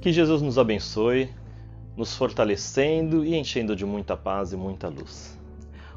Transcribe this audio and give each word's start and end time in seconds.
Que 0.00 0.14
Jesus 0.14 0.40
nos 0.40 0.56
abençoe, 0.56 1.28
nos 1.94 2.16
fortalecendo 2.16 3.22
e 3.22 3.36
enchendo 3.36 3.76
de 3.76 3.84
muita 3.84 4.16
paz 4.16 4.50
e 4.50 4.56
muita 4.56 4.88
luz. 4.88 5.38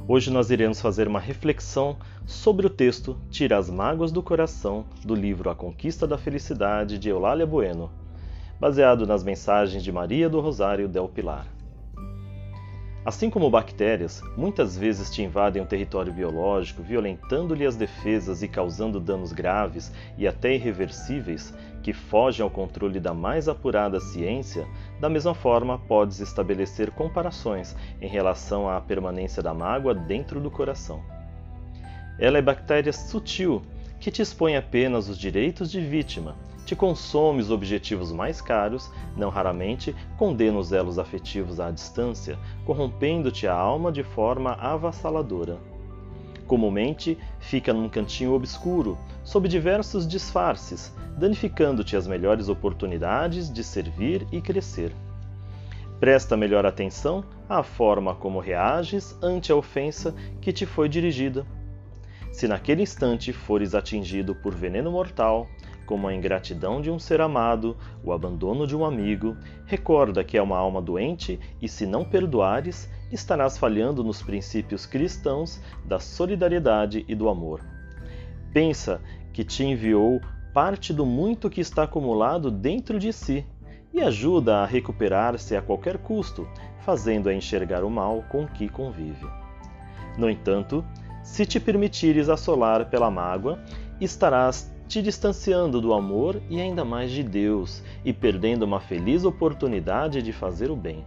Hoje 0.06 0.30
nós 0.30 0.52
iremos 0.52 0.82
fazer 0.82 1.08
uma 1.08 1.22
reflexão 1.22 1.96
sobre 2.26 2.68
o 2.68 2.70
texto 2.70 3.18
Tira 3.30 3.58
as 3.58 3.70
Mágoas 3.70 4.12
do 4.12 4.22
Coração 4.22 4.84
do 5.06 5.16
livro 5.16 5.50
A 5.50 5.56
Conquista 5.56 6.06
da 6.06 6.18
Felicidade 6.18 7.00
de 7.00 7.08
Eulália 7.08 7.48
Bueno, 7.48 7.90
baseado 8.60 9.08
nas 9.08 9.24
mensagens 9.24 9.82
de 9.82 9.92
Maria 9.94 10.28
do 10.28 10.42
Rosário 10.42 10.90
Del 10.90 11.08
Pilar. 11.08 11.53
Assim 13.06 13.30
como 13.30 13.50
bactérias, 13.50 14.22
muitas 14.38 14.78
vezes 14.78 15.12
te 15.12 15.22
invadem 15.22 15.62
o 15.62 15.66
território 15.66 16.14
biológico, 16.14 16.82
violentando-lhe 16.82 17.66
as 17.66 17.76
defesas 17.76 18.42
e 18.42 18.48
causando 18.48 18.98
danos 18.98 19.34
graves 19.34 19.92
e 20.18 20.26
até 20.26 20.56
irreversíveis, 20.56 21.54
que 21.82 21.92
fogem 21.92 22.42
ao 22.42 22.50
controle 22.50 23.02
da 23.02 23.14
mais 23.14 23.50
apurada 23.50 24.00
ciência, 24.00 24.66
da 25.02 25.10
mesma 25.10 25.34
forma 25.34 25.78
podes 25.80 26.22
estabelecer 26.22 26.92
comparações 26.92 27.76
em 28.02 28.08
relação 28.08 28.70
à 28.70 28.80
permanência 28.80 29.44
da 29.44 29.54
mágoa 29.54 29.94
dentro 29.94 30.40
do 30.40 30.50
coração. 30.50 31.04
Ela 32.18 32.38
é 32.38 32.42
bactéria 32.42 32.94
sutil 32.94 33.62
que 34.00 34.12
te 34.12 34.22
expõe 34.22 34.56
apenas 34.56 35.10
os 35.10 35.18
direitos 35.18 35.70
de 35.70 35.82
vítima 35.82 36.38
te 36.66 36.76
consome 36.76 37.42
os 37.42 37.52
objetivos 37.52 38.12
mais 38.12 38.42
caros, 38.42 38.92
não 39.16 39.30
raramente 39.30 39.96
condena 40.18 40.58
os 40.58 40.72
elos 40.72 40.98
afetivos 40.98 41.60
à 41.60 41.70
distância, 41.72 42.38
corrompendo-te 42.66 43.48
a 43.48 43.54
alma 43.54 43.92
de 43.92 44.04
forma 44.04 44.54
avassaladora. 44.54 45.58
Comumente, 46.48 47.18
fica 47.40 47.74
num 47.74 47.90
cantinho 47.90 48.34
obscuro, 48.34 48.98
sob 49.24 49.48
diversos 49.48 50.08
disfarces, 50.08 50.94
danificando-te 51.18 51.96
as 51.96 52.08
melhores 52.08 52.50
oportunidades 52.50 53.52
de 53.52 53.64
servir 53.64 54.28
e 54.32 54.42
crescer. 54.42 54.94
Presta 56.00 56.36
melhor 56.36 56.66
atenção 56.66 57.24
à 57.48 57.64
forma 57.64 58.14
como 58.16 58.40
reages 58.40 59.18
ante 59.22 59.52
a 59.52 59.56
ofensa 59.56 60.14
que 60.42 60.52
te 60.52 60.66
foi 60.66 60.90
dirigida. 60.90 61.46
Se 62.32 62.48
naquele 62.48 62.82
instante 62.82 63.32
fores 63.32 63.74
atingido 63.74 64.36
por 64.36 64.54
veneno 64.54 64.92
mortal, 64.92 65.48
como 65.86 66.08
a 66.08 66.14
ingratidão 66.14 66.82
de 66.82 66.90
um 66.90 66.98
ser 66.98 67.22
amado, 67.22 67.78
o 68.04 68.12
abandono 68.12 68.66
de 68.66 68.76
um 68.76 68.86
amigo, 68.86 69.38
recorda 69.66 70.24
que 70.24 70.38
é 70.38 70.42
uma 70.42 70.58
alma 70.58 70.82
doente 70.82 71.40
e, 71.62 71.68
se 71.68 71.86
não 71.86 72.04
perdoares, 72.04 72.90
estarás 73.12 73.58
falhando 73.58 74.04
nos 74.04 74.22
princípios 74.22 74.86
cristãos 74.86 75.62
da 75.86 76.00
solidariedade 76.00 77.06
e 77.08 77.16
do 77.16 77.30
amor. 77.30 77.62
Pensa 78.52 79.02
que 79.32 79.44
te 79.44 79.64
enviou 79.64 80.22
parte 80.54 80.94
do 80.94 81.06
muito 81.06 81.50
que 81.50 81.62
está 81.62 81.84
acumulado 81.84 82.52
dentro 82.52 83.00
de 83.00 83.12
si 83.12 83.46
e 83.94 84.02
ajuda 84.02 84.58
a 84.58 84.66
recuperar-se 84.66 85.56
a 85.56 85.62
qualquer 85.62 86.00
custo, 86.00 86.48
fazendo-a 86.80 87.34
enxergar 87.34 87.84
o 87.84 87.90
mal 87.90 88.24
com 88.30 88.48
que 88.48 88.68
convive. 88.68 89.28
No 90.18 90.30
entanto, 90.30 90.84
se 91.24 91.46
te 91.46 91.60
permitires 91.60 92.28
assolar 92.28 92.90
pela 92.90 93.10
mágoa, 93.10 93.64
estarás 94.02 94.73
te 94.88 95.02
distanciando 95.02 95.82
do 95.82 95.94
amor 95.94 96.42
e 96.50 96.60
ainda 96.60 96.84
mais 96.86 97.12
de 97.12 97.24
Deus, 97.24 97.84
e 98.04 98.14
perdendo 98.14 98.64
uma 98.64 98.80
feliz 98.80 99.24
oportunidade 99.26 100.22
de 100.22 100.32
fazer 100.32 100.70
o 100.70 100.76
bem. 100.76 101.04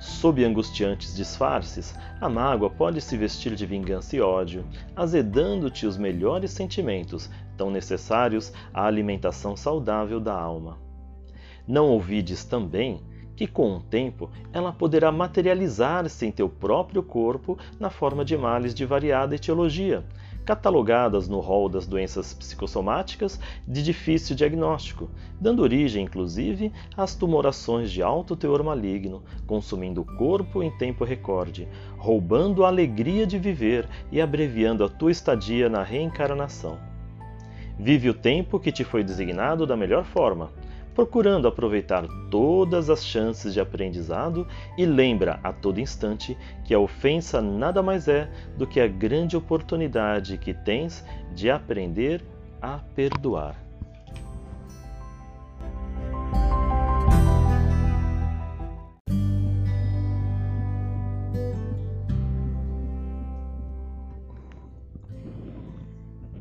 Sob 0.00 0.44
angustiantes 0.44 1.16
disfarces, 1.16 1.94
a 2.20 2.28
mágoa 2.28 2.68
pode 2.68 3.00
se 3.00 3.16
vestir 3.16 3.54
de 3.54 3.64
vingança 3.64 4.14
e 4.14 4.20
ódio, 4.20 4.64
azedando-te 4.94 5.86
os 5.86 5.96
melhores 5.96 6.50
sentimentos, 6.50 7.30
tão 7.56 7.70
necessários 7.70 8.52
à 8.72 8.84
alimentação 8.84 9.56
saudável 9.56 10.20
da 10.20 10.34
alma. 10.34 10.78
Não 11.66 11.88
ouvides 11.88 12.44
também 12.44 13.00
que 13.34 13.46
com 13.46 13.76
o 13.76 13.80
tempo 13.80 14.30
ela 14.52 14.72
poderá 14.72 15.10
materializar-se 15.10 16.26
em 16.26 16.30
teu 16.30 16.48
próprio 16.48 17.02
corpo 17.02 17.58
na 17.80 17.90
forma 17.90 18.24
de 18.24 18.36
males 18.36 18.74
de 18.74 18.84
variada 18.84 19.34
etiologia, 19.34 20.04
catalogadas 20.44 21.28
no 21.28 21.40
rol 21.40 21.68
das 21.68 21.86
doenças 21.86 22.34
psicossomáticas 22.34 23.40
de 23.66 23.82
difícil 23.82 24.36
diagnóstico, 24.36 25.10
dando 25.40 25.62
origem, 25.62 26.04
inclusive, 26.04 26.72
às 26.96 27.14
tumorações 27.14 27.90
de 27.90 28.02
alto 28.02 28.36
teor 28.36 28.62
maligno, 28.62 29.22
consumindo 29.46 30.02
o 30.02 30.16
corpo 30.16 30.62
em 30.62 30.70
tempo 30.70 31.04
recorde, 31.04 31.68
roubando 31.96 32.64
a 32.64 32.68
alegria 32.68 33.26
de 33.26 33.38
viver 33.38 33.88
e 34.12 34.20
abreviando 34.20 34.84
a 34.84 34.88
tua 34.88 35.10
estadia 35.10 35.68
na 35.68 35.82
reencarnação. 35.82 36.78
Vive 37.78 38.08
o 38.08 38.14
tempo 38.14 38.60
que 38.60 38.70
te 38.70 38.84
foi 38.84 39.02
designado 39.02 39.66
da 39.66 39.76
melhor 39.76 40.04
forma, 40.04 40.50
procurando 40.94 41.48
aproveitar 41.48 42.06
todas 42.30 42.88
as 42.88 43.04
chances 43.04 43.52
de 43.52 43.60
aprendizado 43.60 44.46
e 44.78 44.86
lembra 44.86 45.40
a 45.42 45.52
todo 45.52 45.80
instante 45.80 46.38
que 46.64 46.72
a 46.72 46.78
ofensa 46.78 47.42
nada 47.42 47.82
mais 47.82 48.06
é 48.08 48.30
do 48.56 48.66
que 48.66 48.80
a 48.80 48.86
grande 48.86 49.36
oportunidade 49.36 50.38
que 50.38 50.54
tens 50.54 51.04
de 51.34 51.50
aprender 51.50 52.24
a 52.62 52.78
perdoar. 52.94 53.64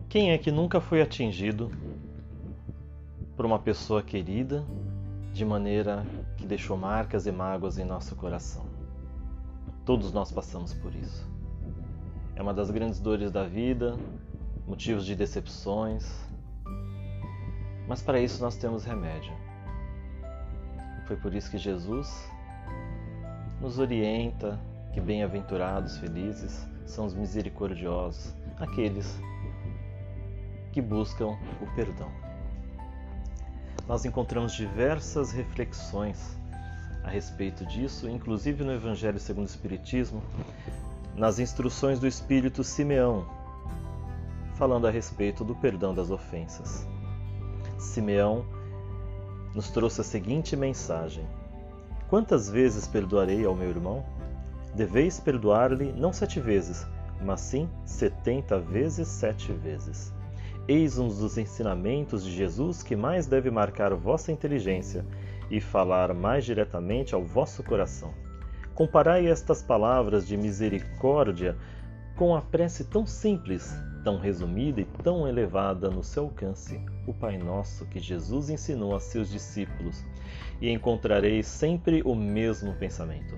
Quem 0.07 0.29
é 0.29 0.37
que 0.37 0.51
nunca 0.51 0.79
foi 0.79 1.01
atingido 1.01 1.71
por 3.43 3.47
uma 3.47 3.59
pessoa 3.59 4.01
querida 4.01 4.63
de 5.33 5.43
maneira 5.43 6.05
que 6.37 6.45
deixou 6.47 6.77
marcas 6.77 7.27
e 7.27 7.31
mágoas 7.33 7.77
em 7.77 7.83
nosso 7.83 8.15
coração. 8.15 8.65
Todos 9.83 10.13
nós 10.13 10.31
passamos 10.31 10.73
por 10.73 10.95
isso. 10.95 11.29
É 12.37 12.41
uma 12.41 12.53
das 12.53 12.71
grandes 12.71 13.01
dores 13.01 13.33
da 13.33 13.43
vida, 13.43 13.97
motivos 14.65 15.05
de 15.05 15.13
decepções, 15.13 16.09
mas 17.85 18.01
para 18.01 18.17
isso 18.17 18.41
nós 18.41 18.55
temos 18.55 18.85
remédio. 18.85 19.33
Foi 21.05 21.17
por 21.17 21.33
isso 21.33 21.51
que 21.51 21.57
Jesus 21.57 22.31
nos 23.59 23.77
orienta 23.77 24.57
que 24.93 25.01
bem-aventurados, 25.01 25.97
felizes 25.97 26.65
são 26.85 27.03
os 27.05 27.13
misericordiosos, 27.13 28.33
aqueles 28.57 29.19
que 30.71 30.81
buscam 30.81 31.37
o 31.61 31.75
perdão 31.75 32.22
nós 33.87 34.05
encontramos 34.05 34.53
diversas 34.53 35.31
reflexões 35.31 36.37
a 37.03 37.09
respeito 37.09 37.65
disso, 37.65 38.09
inclusive 38.09 38.63
no 38.63 38.71
Evangelho 38.71 39.19
segundo 39.19 39.45
o 39.45 39.49
Espiritismo, 39.49 40.23
nas 41.15 41.37
instruções 41.37 41.99
do 41.99 42.07
Espírito 42.07 42.63
Simeão, 42.63 43.25
falando 44.55 44.87
a 44.87 44.91
respeito 44.91 45.43
do 45.43 45.53
perdão 45.53 45.93
das 45.93 46.09
ofensas. 46.09 46.87
Simeão 47.77 48.45
nos 49.53 49.69
trouxe 49.69 50.01
a 50.01 50.03
seguinte 50.03 50.55
mensagem: 50.55 51.27
Quantas 52.09 52.49
vezes 52.49 52.87
perdoarei 52.87 53.45
ao 53.45 53.55
meu 53.55 53.69
irmão? 53.69 54.05
Deveis 54.73 55.19
perdoar-lhe 55.19 55.91
não 55.91 56.11
sete 56.11 56.39
vezes, 56.39 56.87
mas 57.21 57.41
sim 57.41 57.69
setenta 57.85 58.59
vezes 58.59 59.07
sete 59.07 59.51
vezes. 59.51 60.13
Eis 60.65 60.97
um 60.97 61.09
dos 61.09 61.37
ensinamentos 61.37 62.23
de 62.23 62.31
Jesus 62.31 62.81
que 62.81 62.95
mais 62.95 63.27
deve 63.27 63.51
marcar 63.51 63.93
vossa 63.93 64.31
inteligência 64.31 65.05
e 65.51 65.59
falar 65.59 66.13
mais 66.13 66.45
diretamente 66.45 67.13
ao 67.13 67.21
vosso 67.21 67.61
coração. 67.63 68.13
Comparai 68.73 69.27
estas 69.27 69.61
palavras 69.61 70.25
de 70.25 70.37
misericórdia 70.37 71.57
com 72.15 72.33
a 72.33 72.41
prece 72.41 72.85
tão 72.85 73.05
simples, 73.05 73.75
tão 74.05 74.17
resumida 74.17 74.79
e 74.79 74.85
tão 75.03 75.27
elevada 75.27 75.89
no 75.89 76.01
seu 76.01 76.23
alcance, 76.23 76.79
o 77.05 77.13
Pai 77.13 77.37
Nosso 77.37 77.85
que 77.87 77.99
Jesus 77.99 78.49
ensinou 78.49 78.95
a 78.95 79.01
seus 79.01 79.29
discípulos, 79.29 80.05
e 80.61 80.69
encontrareis 80.69 81.45
sempre 81.45 82.01
o 82.03 82.15
mesmo 82.15 82.73
pensamento. 82.75 83.37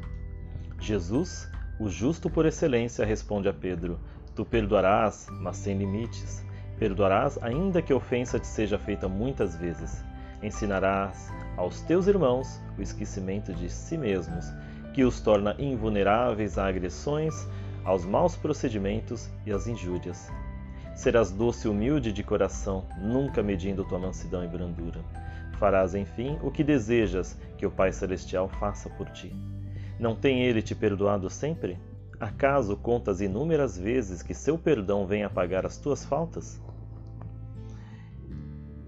Jesus, 0.80 1.50
o 1.80 1.90
justo 1.90 2.30
por 2.30 2.46
excelência, 2.46 3.04
responde 3.04 3.50
a 3.50 3.54
Pedro: 3.54 4.00
Tu 4.36 4.46
perdoarás, 4.46 5.28
mas 5.32 5.58
sem 5.58 5.78
limites. 5.78 6.46
Perdoarás, 6.80 7.40
ainda 7.42 7.82
que 7.82 7.94
a 7.94 7.96
ofensa 7.96 8.40
te 8.40 8.48
seja 8.48 8.78
feita 8.78 9.08
muitas 9.08 9.56
vezes. 9.56 10.04
Ensinarás 10.44 11.32
aos 11.56 11.82
teus 11.82 12.08
irmãos 12.08 12.62
o 12.78 12.82
esquecimento 12.82 13.54
de 13.54 13.70
si 13.70 13.98
mesmos, 13.98 14.46
que 14.94 15.04
os 15.04 15.22
torna 15.22 15.56
invulneráveis 15.58 16.58
a 16.58 16.68
agressões, 16.68 17.48
aos 17.84 18.06
maus 18.06 18.36
procedimentos 18.36 19.30
e 19.46 19.52
às 19.52 19.68
injúrias. 19.68 20.30
Serás 20.96 21.32
doce 21.32 21.68
e 21.68 21.72
humilde 21.72 22.12
de 22.12 22.24
coração, 22.24 22.86
nunca 22.98 23.44
medindo 23.44 23.84
tua 23.84 24.00
mansidão 24.00 24.44
e 24.44 24.48
brandura. 24.48 25.00
Farás, 25.60 25.96
enfim, 25.96 26.38
o 26.42 26.52
que 26.52 26.64
desejas 26.64 27.38
que 27.58 27.66
o 27.66 27.72
Pai 27.72 27.92
Celestial 27.92 28.50
faça 28.50 28.90
por 28.90 29.10
ti. 29.10 29.34
Não 30.00 30.16
tem 30.16 30.44
ele 30.44 30.62
te 30.62 30.76
perdoado 30.76 31.30
sempre? 31.30 31.78
Acaso 32.20 32.78
contas 32.78 33.22
inúmeras 33.22 33.78
vezes 33.78 34.22
que 34.22 34.34
seu 34.34 34.58
perdão 34.58 35.06
vem 35.06 35.24
apagar 35.24 35.66
as 35.66 35.78
tuas 35.78 36.06
faltas? 36.06 36.62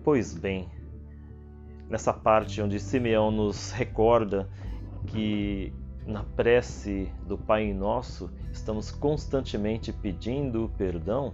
Pois 0.08 0.34
bem, 0.34 0.70
nessa 1.90 2.14
parte 2.14 2.62
onde 2.62 2.80
Simeão 2.80 3.30
nos 3.30 3.72
recorda 3.74 4.48
que 5.08 5.74
na 6.06 6.24
prece 6.24 7.12
do 7.28 7.38
Pai 7.38 7.74
Nosso 7.74 8.32
estamos 8.54 8.90
constantemente 8.90 9.92
pedindo 9.92 10.72
perdão, 10.78 11.34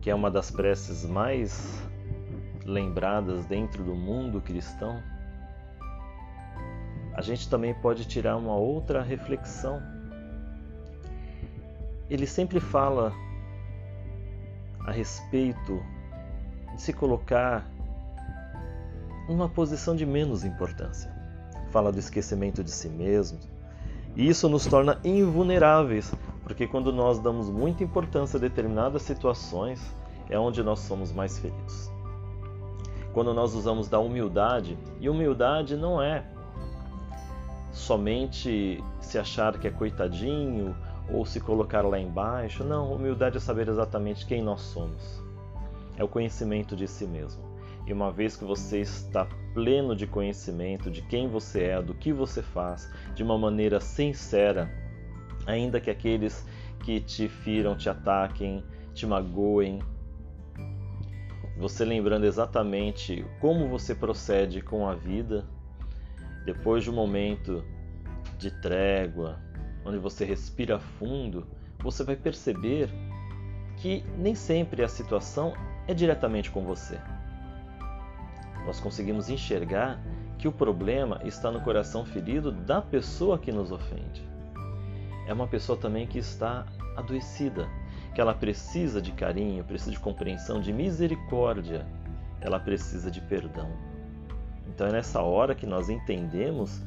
que 0.00 0.10
é 0.10 0.14
uma 0.14 0.30
das 0.30 0.48
preces 0.48 1.04
mais 1.04 1.84
lembradas 2.64 3.44
dentro 3.46 3.82
do 3.82 3.96
mundo 3.96 4.40
cristão, 4.40 5.02
a 7.14 7.20
gente 7.20 7.50
também 7.50 7.74
pode 7.74 8.06
tirar 8.06 8.36
uma 8.36 8.54
outra 8.54 9.02
reflexão. 9.02 9.82
Ele 12.08 12.28
sempre 12.28 12.60
fala 12.60 13.12
a 14.86 14.92
respeito 14.92 15.82
se 16.76 16.92
colocar 16.92 17.66
numa 19.28 19.48
posição 19.48 19.94
de 19.94 20.04
menos 20.04 20.44
importância. 20.44 21.10
Fala 21.70 21.92
do 21.92 21.98
esquecimento 21.98 22.62
de 22.62 22.70
si 22.70 22.88
mesmo. 22.88 23.38
E 24.14 24.28
isso 24.28 24.48
nos 24.48 24.66
torna 24.66 24.98
invulneráveis, 25.04 26.12
porque 26.42 26.66
quando 26.66 26.92
nós 26.92 27.18
damos 27.18 27.48
muita 27.48 27.82
importância 27.82 28.36
a 28.36 28.40
determinadas 28.40 29.02
situações, 29.02 29.80
é 30.28 30.38
onde 30.38 30.62
nós 30.62 30.80
somos 30.80 31.12
mais 31.12 31.38
feridos. 31.38 31.90
Quando 33.14 33.32
nós 33.32 33.54
usamos 33.54 33.88
da 33.88 33.98
humildade, 33.98 34.78
e 35.00 35.08
humildade 35.08 35.76
não 35.76 36.00
é 36.00 36.24
somente 37.72 38.82
se 39.00 39.18
achar 39.18 39.58
que 39.58 39.66
é 39.66 39.70
coitadinho 39.70 40.76
ou 41.10 41.24
se 41.24 41.40
colocar 41.40 41.82
lá 41.82 41.98
embaixo. 41.98 42.62
Não, 42.64 42.92
humildade 42.92 43.38
é 43.38 43.40
saber 43.40 43.68
exatamente 43.68 44.26
quem 44.26 44.42
nós 44.42 44.60
somos. 44.60 45.22
É 45.96 46.04
o 46.04 46.08
conhecimento 46.08 46.74
de 46.74 46.86
si 46.88 47.06
mesmo. 47.06 47.42
E 47.86 47.92
uma 47.92 48.12
vez 48.12 48.36
que 48.36 48.44
você 48.44 48.80
está 48.80 49.26
pleno 49.54 49.94
de 49.94 50.06
conhecimento 50.06 50.90
de 50.90 51.02
quem 51.02 51.28
você 51.28 51.64
é, 51.64 51.82
do 51.82 51.94
que 51.94 52.12
você 52.12 52.42
faz, 52.42 52.90
de 53.14 53.22
uma 53.22 53.36
maneira 53.36 53.80
sincera, 53.80 54.70
ainda 55.46 55.80
que 55.80 55.90
aqueles 55.90 56.46
que 56.84 57.00
te 57.00 57.28
firam, 57.28 57.76
te 57.76 57.88
ataquem, 57.88 58.64
te 58.94 59.06
magoem, 59.06 59.80
você 61.56 61.84
lembrando 61.84 62.24
exatamente 62.24 63.24
como 63.40 63.68
você 63.68 63.94
procede 63.94 64.60
com 64.60 64.88
a 64.88 64.94
vida, 64.94 65.44
depois 66.44 66.82
de 66.82 66.90
um 66.90 66.94
momento 66.94 67.64
de 68.38 68.50
trégua, 68.60 69.38
onde 69.84 69.98
você 69.98 70.24
respira 70.24 70.78
fundo, 70.78 71.46
você 71.78 72.02
vai 72.02 72.16
perceber 72.16 72.90
que 73.76 74.04
nem 74.16 74.34
sempre 74.34 74.82
a 74.82 74.88
situação 74.88 75.52
é 75.86 75.94
diretamente 75.94 76.50
com 76.50 76.62
você. 76.64 76.98
Nós 78.64 78.78
conseguimos 78.78 79.28
enxergar 79.28 80.00
que 80.38 80.48
o 80.48 80.52
problema 80.52 81.20
está 81.24 81.50
no 81.50 81.60
coração 81.60 82.04
ferido 82.04 82.50
da 82.50 82.80
pessoa 82.80 83.38
que 83.38 83.52
nos 83.52 83.70
ofende. 83.70 84.26
É 85.26 85.32
uma 85.32 85.46
pessoa 85.46 85.78
também 85.78 86.06
que 86.06 86.18
está 86.18 86.66
adoecida, 86.96 87.68
que 88.14 88.20
ela 88.20 88.34
precisa 88.34 89.00
de 89.00 89.12
carinho, 89.12 89.64
precisa 89.64 89.92
de 89.92 90.00
compreensão, 90.00 90.60
de 90.60 90.72
misericórdia, 90.72 91.86
ela 92.40 92.58
precisa 92.58 93.10
de 93.10 93.20
perdão. 93.20 93.70
Então 94.68 94.86
é 94.86 94.92
nessa 94.92 95.22
hora 95.22 95.54
que 95.54 95.66
nós 95.66 95.88
entendemos 95.88 96.82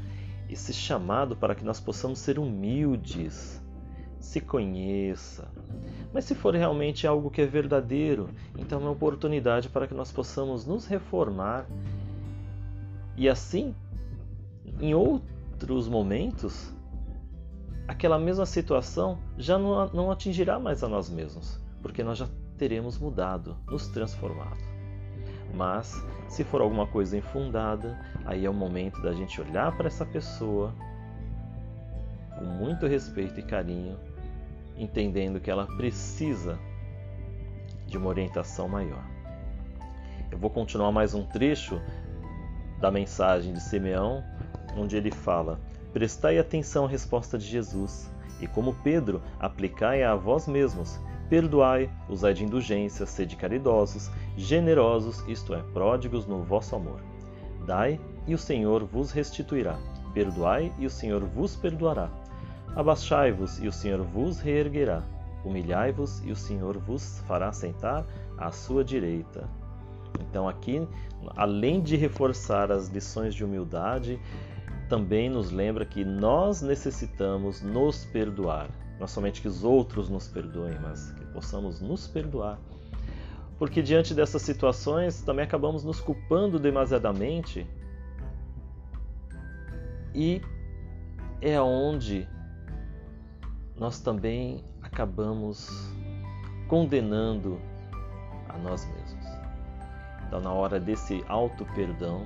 esse 0.50 0.74
chamado 0.74 1.36
para 1.36 1.56
que 1.56 1.64
nós 1.64 1.80
possamos 1.80 2.20
ser 2.20 2.38
humildes, 2.38 3.62
se 4.26 4.42
conheça. 4.42 5.48
Mas 6.12 6.26
se 6.26 6.36
for 6.36 6.56
realmente 6.56 7.06
algo 7.06 7.30
que 7.30 7.42
é 7.42 7.46
verdadeiro, 7.46 8.30
então 8.58 8.80
é 8.80 8.82
uma 8.82 8.92
oportunidade 8.92 9.70
para 9.70 9.88
que 9.88 9.94
nós 9.94 10.12
possamos 10.12 10.66
nos 10.66 10.86
reformar 10.86 11.66
e 13.16 13.30
assim, 13.30 13.74
em 14.82 14.94
outros 14.94 15.88
momentos, 15.88 16.74
aquela 17.88 18.20
mesma 18.20 18.46
situação 18.46 19.20
já 19.38 19.58
não, 19.58 19.88
não 19.90 20.12
atingirá 20.12 20.60
mais 20.60 20.84
a 20.84 20.90
nós 20.90 21.10
mesmos, 21.10 21.60
porque 21.82 22.04
nós 22.04 22.18
já 22.18 22.28
teremos 22.58 22.98
mudado, 22.98 23.56
nos 23.70 23.88
transformado. 23.88 24.60
Mas, 25.54 26.04
se 26.28 26.44
for 26.44 26.60
alguma 26.60 26.88
coisa 26.88 27.18
infundada, 27.18 27.98
aí 28.26 28.44
é 28.46 28.50
o 28.50 28.54
momento 28.54 29.02
da 29.02 29.14
gente 29.14 29.40
olhar 29.40 29.78
para 29.78 29.88
essa 29.88 30.06
pessoa 30.06 30.74
com 32.38 32.44
muito 32.44 32.86
respeito 32.86 33.40
e 33.40 33.44
carinho, 33.44 33.98
entendendo 34.78 35.40
que 35.40 35.50
ela 35.50 35.68
precisa 35.78 36.60
de 37.88 37.98
uma 37.98 38.08
orientação 38.08 38.68
maior. 38.68 39.04
Eu 40.32 40.38
vou 40.38 40.50
continuar 40.50 40.92
mais 40.92 41.14
um 41.14 41.24
trecho 41.26 41.82
da 42.80 42.92
mensagem 42.92 43.54
de 43.54 43.62
Simeão, 43.62 44.24
onde 44.76 44.98
ele 44.98 45.12
fala: 45.12 45.60
Prestai 45.94 46.38
atenção 46.38 46.86
à 46.86 46.88
resposta 46.88 47.38
de 47.38 47.46
Jesus, 47.46 48.12
e 48.42 48.48
como 48.48 48.76
Pedro, 48.84 49.22
aplicai-a 49.40 50.12
a 50.12 50.16
vós 50.16 50.48
mesmos 50.48 51.00
Perdoai, 51.30 51.90
usai 52.08 52.36
de 52.36 52.44
indulgência, 52.44 53.06
sede 53.06 53.36
caridosos, 53.36 54.12
generosos, 54.38 55.24
isto 55.28 55.56
é, 55.56 55.62
pródigos 55.74 56.28
no 56.28 56.44
vosso 56.44 56.76
amor. 56.76 57.02
Dai, 57.66 58.00
e 58.28 58.36
o 58.36 58.38
Senhor 58.38 58.84
vos 58.86 59.12
restituirá. 59.12 59.76
Perdoai, 60.14 60.72
e 60.78 60.86
o 60.86 60.90
Senhor 60.90 61.24
vos 61.24 61.56
perdoará. 61.56 62.12
Abaixai-vos, 62.76 63.60
e 63.60 63.68
o 63.68 63.72
Senhor 63.72 64.02
vos 64.02 64.40
reerguerá. 64.40 65.02
Humilhai-vos, 65.46 66.22
e 66.26 66.32
o 66.32 66.36
Senhor 66.36 66.78
vos 66.78 67.20
fará 67.22 67.52
sentar 67.54 68.06
à 68.38 68.52
sua 68.52 68.84
direita. 68.84 69.48
Então, 70.20 70.48
aqui, 70.50 70.86
além 71.38 71.82
de 71.82 71.96
reforçar 71.96 72.72
as 72.72 72.90
lições 72.90 73.34
de 73.34 73.46
humildade, 73.46 74.20
também 74.90 75.30
nos 75.30 75.52
lembra 75.52 75.86
que 75.86 76.04
nós 76.04 76.62
necessitamos 76.62 77.62
nos 77.62 78.04
perdoar. 78.06 78.70
Não 79.00 79.08
somente 79.08 79.42
que 79.42 79.48
os 79.48 79.64
outros 79.64 80.10
nos 80.10 80.28
perdoem, 80.28 80.78
mas 80.82 81.12
que 81.12 81.26
possamos 81.28 81.80
nos 81.80 82.08
perdoar. 82.08 82.60
Porque 83.58 83.82
diante 83.82 84.14
dessas 84.14 84.42
situações 84.42 85.22
também 85.22 85.46
acabamos 85.46 85.86
nos 85.86 86.02
culpando 86.02 86.60
demasiadamente 86.60 87.66
e 90.14 90.42
é 91.42 91.60
onde 91.60 92.28
nós 93.78 94.00
também 94.00 94.64
acabamos 94.82 95.70
condenando 96.68 97.60
a 98.50 98.58
nós 98.58 98.86
mesmos. 98.86 99.26
Então, 100.28 100.40
na 100.42 100.52
hora 100.52 100.80
desse 100.80 101.24
auto-perdão, 101.28 102.26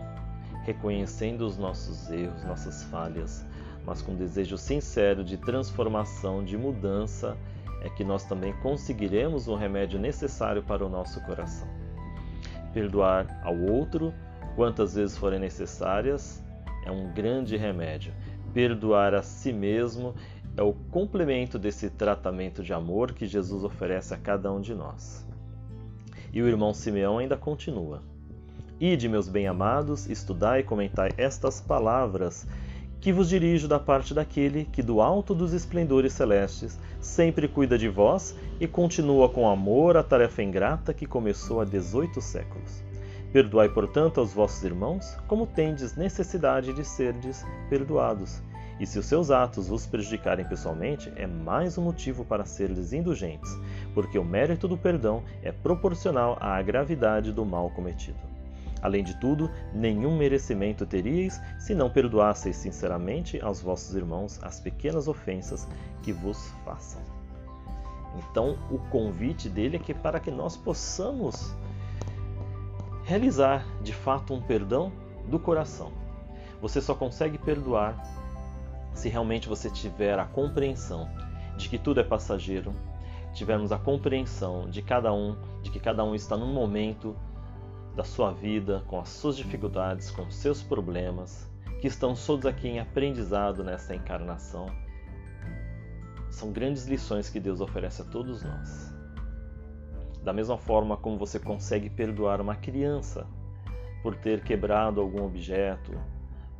reconhecendo 0.63 1.41
os 1.41 1.58
nossos 1.58 2.10
erros, 2.10 2.44
nossas 2.44 2.84
falhas, 2.84 3.46
mas 3.86 4.01
com 4.01 4.15
desejo 4.15 4.58
sincero 4.58 5.24
de 5.24 5.38
transformação, 5.38 6.44
de 6.44 6.58
mudança, 6.58 7.36
é 7.82 7.89
que 7.89 8.03
nós 8.03 8.25
também 8.25 8.53
conseguiremos 8.62 9.48
o 9.48 9.56
remédio 9.56 10.00
necessário 10.00 10.62
para 10.62 10.86
o 10.86 10.89
nosso 10.89 11.20
coração. 11.22 11.68
Perdoar 12.74 13.41
ao 13.44 13.58
outro 13.58 14.13
quantas 14.56 14.96
vezes 14.96 15.18
forem 15.18 15.39
necessárias 15.39 16.44
é 16.86 16.91
um 16.91 17.12
grande 17.13 17.58
remédio. 17.58 18.13
Perdoar 18.53 19.13
a 19.13 19.22
si 19.22 19.53
mesmo 19.53 20.13
é 20.60 20.62
o 20.62 20.74
complemento 20.92 21.58
desse 21.58 21.89
tratamento 21.89 22.62
de 22.62 22.74
amor 22.74 23.13
que 23.13 23.25
Jesus 23.25 23.63
oferece 23.63 24.13
a 24.13 24.18
cada 24.18 24.51
um 24.51 24.60
de 24.60 24.75
nós. 24.75 25.25
E 26.34 26.42
o 26.42 26.48
irmão 26.50 26.74
Simeão 26.74 27.18
ainda 27.18 27.38
continua: 27.38 28.04
Ide, 28.78 29.08
meus 29.08 29.30
bem-amados, 29.30 30.10
estudai 30.10 30.60
e 30.60 30.63
comentai 30.63 31.12
estas 31.16 31.62
palavras 31.62 32.46
que 33.00 33.13
vos 33.13 33.30
dirijo 33.30 33.70
da 33.70 33.80
parte 33.80 34.13
daquele 34.13 34.66
que, 34.66 34.84
do 34.84 35.00
alto 35.00 35.34
dos 35.34 35.54
esplendores 35.54 36.12
celestes, 36.12 36.78
sempre 37.00 37.48
cuida 37.48 37.78
de 37.78 37.88
vós 37.88 38.36
e 38.60 38.68
continua 38.68 39.30
com 39.30 39.48
amor 39.48 39.96
a 39.96 40.04
tarefa 40.04 40.44
ingrata 40.44 40.94
que 40.94 41.06
começou 41.06 41.62
há 41.62 41.63
dezoito 41.63 42.20
séculos. 42.20 42.84
Perdoai, 43.32 43.70
portanto, 43.70 44.20
aos 44.20 44.34
vossos 44.34 44.62
irmãos, 44.66 45.16
como 45.25 45.48
tendes 45.48 45.96
necessidade 45.96 46.74
de 46.74 46.84
serdes 46.84 47.46
perdoados. 47.70 48.42
E 48.79 48.86
se 48.86 48.98
os 48.98 49.05
seus 49.05 49.29
atos 49.29 49.67
vos 49.67 49.86
prejudicarem 49.86 50.45
pessoalmente, 50.45 51.12
é 51.15 51.27
mais 51.27 51.77
um 51.77 51.83
motivo 51.83 52.24
para 52.24 52.45
serdes 52.45 52.93
indulgentes, 52.93 53.51
porque 53.93 54.17
o 54.17 54.24
mérito 54.24 54.67
do 54.67 54.77
perdão 54.77 55.21
é 55.43 55.51
proporcional 55.51 56.38
à 56.39 56.62
gravidade 56.62 57.33
do 57.33 57.45
mal 57.45 57.69
cometido. 57.71 58.17
Além 58.81 59.03
de 59.03 59.19
tudo, 59.19 59.51
nenhum 59.74 60.17
merecimento 60.17 60.86
teríeis 60.86 61.41
se 61.57 61.75
não 61.75 61.89
perdoasseis 61.89 62.55
sinceramente 62.55 63.41
aos 63.41 63.62
vossos 63.62 63.93
irmãos 63.93 64.39
as 64.41 64.62
pequenas 64.62 65.09
ofensas 65.09 65.67
que 66.01 66.13
vos 66.13 66.50
façam. 66.63 67.01
Então, 68.17 68.57
o 68.71 68.77
convite 68.89 69.50
dele 69.50 69.75
é 69.75 69.79
que 69.79 69.93
para 69.93 70.19
que 70.19 70.31
nós 70.31 70.55
possamos 70.55 71.53
realizar 73.03 73.65
de 73.81 73.93
fato 73.93 74.33
um 74.33 74.41
perdão 74.41 74.91
do 75.27 75.38
coração. 75.38 75.91
Você 76.62 76.81
só 76.81 76.95
consegue 76.95 77.38
perdoar 77.38 78.01
se 79.00 79.08
realmente 79.08 79.48
você 79.48 79.70
tiver 79.70 80.20
a 80.20 80.25
compreensão 80.25 81.10
de 81.58 81.70
que 81.70 81.77
tudo 81.77 82.01
é 82.01 82.03
passageiro, 82.03 82.75
tivermos 83.34 83.72
a 83.72 83.79
compreensão 83.79 84.70
de 84.70 84.82
cada 84.82 85.13
um, 85.13 85.38
de 85.62 85.72
que 85.72 85.79
cada 85.79 86.03
um 86.03 86.13
está 86.13 86.36
num 86.36 86.51
momento 86.51 87.15
da 87.96 88.03
sua 88.03 88.34
vida, 88.34 88.84
com 88.88 89.00
as 89.00 89.08
suas 89.08 89.38
dificuldades, 89.38 90.12
com 90.12 90.24
os 90.24 90.36
seus 90.36 90.62
problemas, 90.62 91.50
que 91.79 91.88
estão 91.88 92.13
todos 92.13 92.46
aqui 92.46 92.68
em 92.68 92.82
aprendizado 92.82 93.63
nesta 93.63 93.96
encarnação. 93.96 94.65
São 96.29 96.51
grandes 96.51 96.86
lições 96.86 97.29
que 97.29 97.39
Deus 97.39 97.62
oferece 97.62 98.01
a 98.01 98.06
todos 98.06 98.44
nós. 98.44 98.94
Da 100.22 100.34
mesma 100.34 100.58
forma 100.58 100.98
como 100.98 101.18
você 101.18 101.39
consegue 101.39 101.89
perdoar 101.89 102.41
uma 102.41 102.56
criança 102.56 103.25
por 104.03 104.13
ter 104.15 104.44
quebrado 104.44 105.00
algum 105.00 105.24
objeto, 105.25 105.94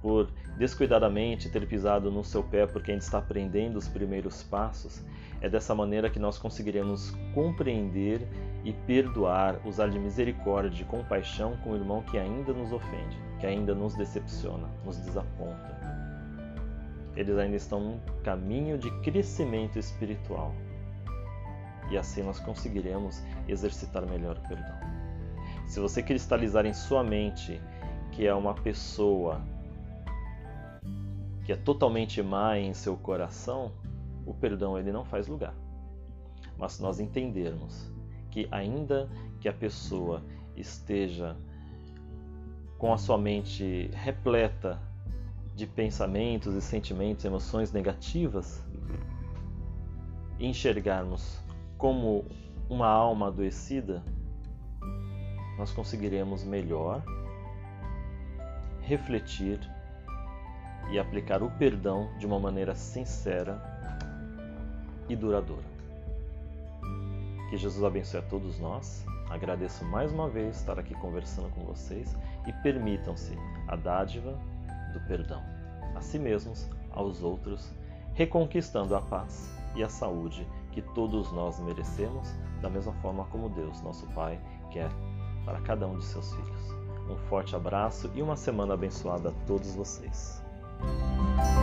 por 0.02 0.30
descuidadamente 0.58 1.50
ter 1.50 1.66
pisado 1.68 2.12
no 2.12 2.24
seu 2.24 2.44
pé 2.44 2.66
porque 2.66 2.92
ainda 2.92 3.04
está 3.04 3.18
aprendendo 3.18 3.78
os 3.78 3.88
primeiros 3.88 4.44
passos, 4.44 5.04
é 5.42 5.50
dessa 5.50 5.74
maneira 5.74 6.10
que 6.10 6.20
nós 6.20 6.38
conseguiremos 6.38 7.12
compreender 7.34 8.28
e 8.64 8.74
perdoar, 8.74 9.60
usar 9.66 9.90
de 9.90 9.98
misericórdia 9.98 10.84
e 10.84 10.86
compaixão 10.86 11.56
com 11.64 11.72
o 11.72 11.76
irmão 11.76 12.02
que 12.04 12.18
ainda 12.18 12.54
nos 12.54 12.74
ofende, 12.74 13.18
que 13.40 13.48
ainda 13.48 13.74
nos 13.74 13.96
decepciona, 13.96 14.68
nos 14.86 14.98
desaponta. 14.98 15.80
Eles 17.16 17.38
ainda 17.38 17.56
estão 17.56 17.80
num 17.80 18.00
caminho 18.24 18.78
de 18.78 18.92
crescimento 19.02 19.80
espiritual. 19.80 20.54
E 21.90 21.98
assim 21.98 22.22
nós 22.22 22.40
conseguiremos 22.40 23.24
exercitar 23.48 24.06
melhor 24.06 24.38
o 24.38 24.48
perdão. 24.48 24.78
Se 25.68 25.80
você 25.80 26.04
cristalizar 26.04 26.66
em 26.66 26.74
sua 26.74 27.04
mente 27.04 27.60
que 28.12 28.28
é 28.28 28.34
uma 28.34 28.54
pessoa 28.54 29.42
que 31.50 31.54
é 31.54 31.56
totalmente 31.56 32.22
má 32.22 32.60
em 32.60 32.76
seu 32.76 32.96
coração, 32.96 33.72
o 34.24 34.36
perdão 34.36 34.78
ele 34.78 34.92
não 34.92 35.04
faz 35.04 35.28
lugar. 35.28 35.56
Mas 36.56 36.74
se 36.74 36.82
nós 36.84 37.00
entendermos 37.00 37.92
que 38.30 38.48
ainda 38.52 39.10
que 39.40 39.50
a 39.50 39.54
pessoa 39.54 40.22
esteja 40.56 41.36
com 42.78 42.94
a 42.94 43.00
sua 43.00 43.18
mente 43.18 43.90
repleta 43.94 44.80
de 45.56 45.66
pensamentos 45.66 46.54
e 46.54 46.62
sentimentos, 46.62 47.26
emoções 47.26 47.72
negativas, 47.72 48.64
enxergarmos 50.40 51.40
como 51.80 52.26
uma 52.70 52.88
alma 52.88 53.26
adoecida, 53.26 54.04
nós 55.58 55.72
conseguiremos 55.72 56.44
melhor 56.44 57.04
refletir 58.82 59.60
e 60.92 61.00
aplicar 61.00 61.44
o 61.44 61.52
perdão 61.52 62.10
de 62.18 62.26
uma 62.26 62.40
maneira 62.40 62.76
sincera 62.76 63.62
e 65.08 65.16
duradoura. 65.16 65.64
Que 67.50 67.58
Jesus 67.58 67.84
abençoe 67.84 68.20
a 68.20 68.24
todos 68.24 68.60
nós. 68.60 69.06
Agradeço 69.30 69.86
mais 69.86 70.12
uma 70.12 70.28
vez 70.28 70.58
estar 70.58 70.80
aqui 70.80 70.94
conversando 70.96 71.50
com 71.50 71.62
vocês 71.62 72.16
e 72.48 72.54
permitam-se 72.64 73.38
a 73.68 73.76
dádiva 73.76 74.38
do 74.94 75.00
perdão 75.08 75.60
a 75.96 76.02
si 76.02 76.18
mesmos, 76.18 76.68
aos 76.92 77.22
outros, 77.22 77.72
reconquistando 78.14 78.96
a 78.96 79.02
paz 79.02 79.50
e 79.76 79.84
a 79.84 79.90
saúde 79.90 80.48
que 80.72 80.82
todos 80.82 81.32
nós 81.32 81.60
merecemos, 81.60 82.34
da 82.62 82.70
mesma 82.70 82.94
forma 82.94 83.26
como 83.26 83.50
Deus, 83.50 83.82
nosso 83.82 84.08
Pai, 84.08 84.40
quer 84.72 84.90
para 85.46 85.60
cada 85.62 85.88
um 85.88 85.98
de 85.98 86.06
seus 86.06 86.34
filhos. 86.34 86.76
Um 87.10 87.18
forte 87.28 87.56
abraço 87.56 88.10
e 88.14 88.22
uma 88.22 88.36
semana 88.36 88.76
abençoada 88.76 89.30
a 89.30 89.34
todos 89.46 89.74
vocês. 89.74 90.44
Música 90.82 91.59